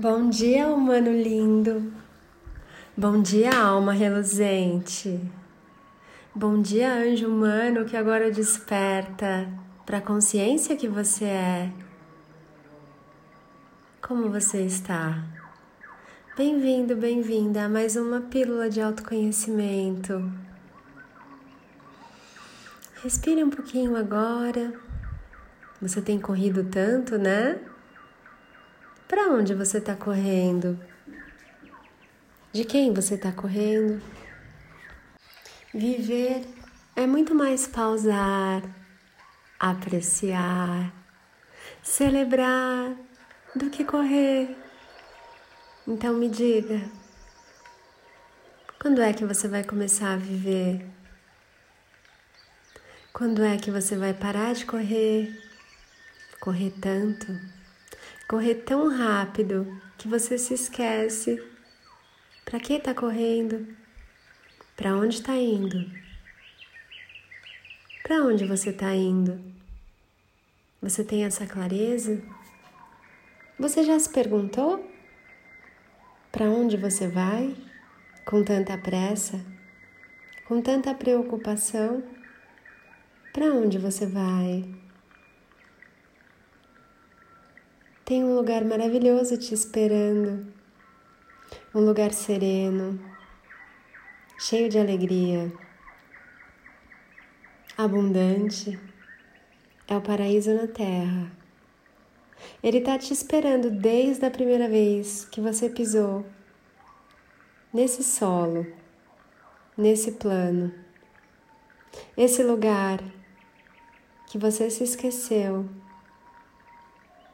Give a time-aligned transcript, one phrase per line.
[0.00, 1.92] Bom dia, humano lindo.
[2.96, 5.20] Bom dia, alma reluzente.
[6.32, 9.48] Bom dia, anjo humano que agora desperta
[9.84, 11.72] para a consciência que você é.
[14.00, 15.20] Como você está?
[16.36, 20.30] Bem-vindo, bem-vinda a mais uma pílula de autoconhecimento.
[23.02, 24.72] Respire um pouquinho agora.
[25.82, 27.58] Você tem corrido tanto, né?
[29.08, 30.78] Para onde você está correndo?
[32.52, 34.02] De quem você está correndo?
[35.72, 36.46] Viver
[36.94, 38.62] é muito mais pausar,
[39.58, 40.92] apreciar,
[41.82, 42.94] celebrar
[43.56, 44.54] do que correr.
[45.86, 46.78] Então me diga,
[48.78, 50.86] quando é que você vai começar a viver?
[53.10, 55.34] Quando é que você vai parar de correr?
[56.40, 57.57] Correr tanto?
[58.28, 61.42] Correr tão rápido que você se esquece.
[62.44, 63.66] Para que está correndo?
[64.76, 65.90] Para onde está indo?
[68.02, 69.40] Para onde você está indo?
[70.82, 72.22] Você tem essa clareza?
[73.58, 74.86] Você já se perguntou?
[76.30, 77.56] Para onde você vai
[78.26, 79.44] com tanta pressa?
[80.46, 82.04] Com tanta preocupação?
[83.32, 84.64] Para onde você vai?
[88.08, 90.50] Tem um lugar maravilhoso te esperando,
[91.74, 92.98] um lugar sereno,
[94.38, 95.52] cheio de alegria,
[97.76, 98.80] abundante.
[99.86, 101.30] É o paraíso na terra.
[102.62, 106.24] Ele está te esperando desde a primeira vez que você pisou
[107.74, 108.66] nesse solo,
[109.76, 110.72] nesse plano,
[112.16, 113.04] esse lugar
[114.26, 115.68] que você se esqueceu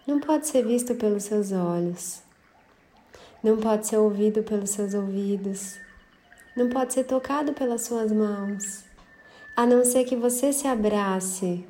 [0.07, 2.23] não pode ser visto pelos seus olhos,
[3.43, 5.79] não pode ser ouvido pelos seus ouvidos,
[6.55, 8.85] não pode ser tocado pelas suas mãos,
[9.57, 11.67] a não ser que você se abrace,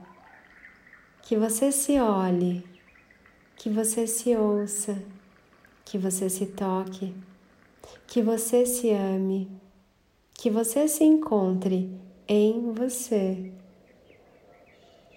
[1.23, 2.65] que você se olhe,
[3.57, 5.01] que você se ouça,
[5.85, 7.15] que você se toque,
[8.07, 9.49] que você se ame,
[10.35, 11.91] que você se encontre
[12.27, 13.53] em você.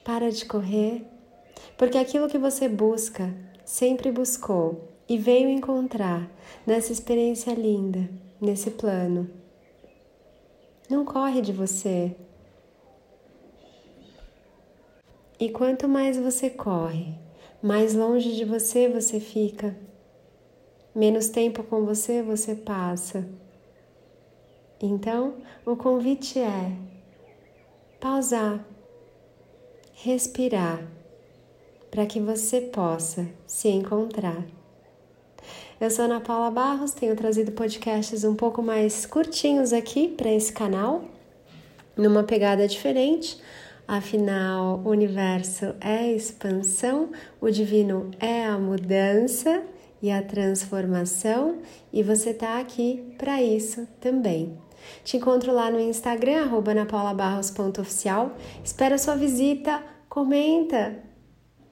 [0.05, 1.16] Para de correr
[1.77, 3.33] porque aquilo que você busca,
[3.65, 6.29] sempre buscou e veio encontrar
[6.65, 8.09] nessa experiência linda,
[8.41, 9.29] nesse plano.
[10.89, 12.15] Não corre de você.
[15.39, 17.13] E quanto mais você corre,
[17.61, 19.77] mais longe de você você fica,
[20.95, 23.27] menos tempo com você você passa.
[24.81, 25.35] Então,
[25.65, 26.71] o convite é
[27.99, 28.65] pausar,
[29.93, 30.96] respirar
[31.89, 34.45] para que você possa se encontrar.
[35.79, 40.51] Eu sou Ana Paula Barros, tenho trazido podcasts um pouco mais curtinhos aqui para esse
[40.51, 41.03] canal,
[41.95, 43.39] numa pegada diferente.
[43.87, 49.63] Afinal, o universo é expansão, o divino é a mudança
[50.01, 51.59] e a transformação,
[51.93, 54.57] e você está aqui para isso também.
[55.03, 58.35] Te encontro lá no Instagram, arroba anapaulabarros.oficial.
[58.63, 61.06] Espero a sua visita, comenta,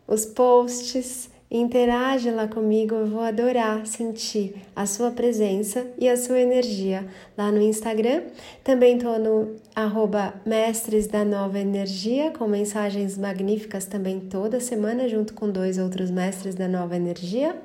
[0.08, 6.40] os posts, interage lá comigo, eu vou adorar sentir a sua presença e a sua
[6.40, 7.08] energia
[7.38, 8.24] lá no Instagram.
[8.64, 15.34] Também estou no arroba Mestres da Nova Energia, com mensagens magníficas também toda semana, junto
[15.34, 17.56] com dois outros mestres da Nova Energia.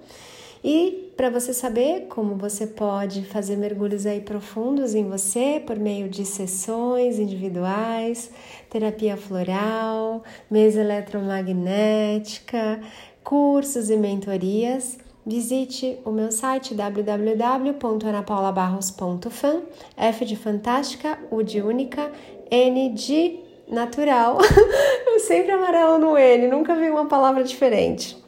[0.63, 6.09] E para você saber como você pode fazer mergulhos aí profundos em você por meio
[6.09, 8.31] de sessões individuais,
[8.71, 12.81] terapia floral, mesa eletromagnética,
[13.23, 19.61] cursos e mentorias, visite o meu site www.anapaulabarros.fan,
[19.99, 22.11] F de fantástica, U de única,
[22.51, 24.39] N de natural.
[25.07, 28.20] Eu sempre amarelo no N, nunca vi uma palavra diferente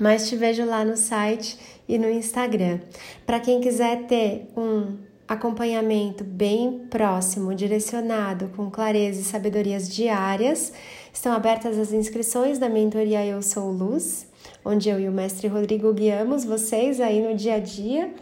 [0.00, 1.58] mas te vejo lá no site
[1.88, 2.80] e no Instagram.
[3.26, 10.72] Para quem quiser ter um acompanhamento bem próximo, direcionado, com clareza e sabedorias diárias,
[11.12, 14.26] estão abertas as inscrições da mentoria Eu Sou Luz,
[14.64, 18.12] onde eu e o mestre Rodrigo guiamos vocês aí no dia a dia,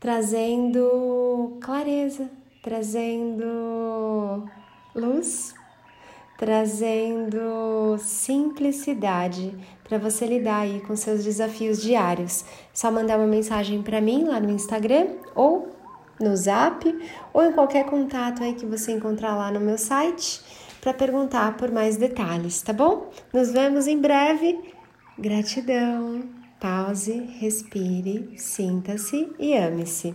[0.00, 2.30] trazendo clareza,
[2.62, 4.48] trazendo
[4.94, 5.54] luz,
[6.36, 9.54] trazendo simplicidade
[9.84, 12.44] para você lidar aí com seus desafios diários.
[12.72, 15.74] Só mandar uma mensagem para mim lá no Instagram ou
[16.20, 16.86] no Zap
[17.32, 20.40] ou em qualquer contato aí que você encontrar lá no meu site
[20.80, 23.10] para perguntar por mais detalhes, tá bom?
[23.32, 24.72] Nos vemos em breve.
[25.18, 26.22] Gratidão.
[26.60, 30.14] Pause, respire, sinta-se e ame-se.